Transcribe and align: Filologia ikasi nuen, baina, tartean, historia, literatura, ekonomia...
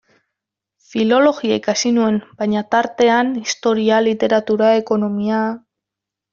Filologia 0.93 1.57
ikasi 1.61 1.91
nuen, 1.99 2.17
baina, 2.41 2.65
tartean, 2.77 3.31
historia, 3.45 4.03
literatura, 4.09 4.73
ekonomia... 4.85 5.47